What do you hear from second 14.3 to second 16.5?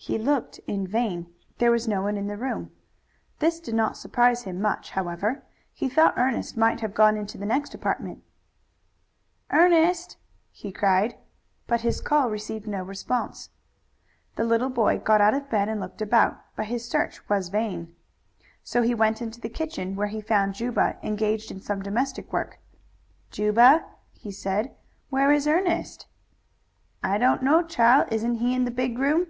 The little boy got out of bed and looked about,